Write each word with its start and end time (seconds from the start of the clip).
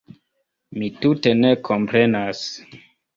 Mi 0.77 0.87
tute 1.03 1.33
ne 1.41 1.51
komprenas. 1.67 2.41